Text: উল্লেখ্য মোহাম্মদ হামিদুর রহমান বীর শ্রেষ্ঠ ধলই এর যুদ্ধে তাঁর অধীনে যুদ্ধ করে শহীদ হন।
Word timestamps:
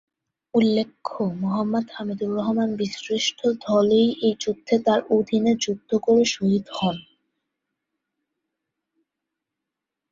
উল্লেখ্য 0.53 1.15
মোহাম্মদ 1.41 1.85
হামিদুর 1.95 2.31
রহমান 2.37 2.69
বীর 2.77 2.93
শ্রেষ্ঠ 2.97 3.39
ধলই 3.65 4.07
এর 4.21 4.35
যুদ্ধে 4.43 4.75
তাঁর 4.85 5.01
অধীনে 5.17 5.53
যুদ্ধ 5.63 5.89
করে 6.05 6.23
শহীদ 6.33 6.65
হন। 6.77 6.97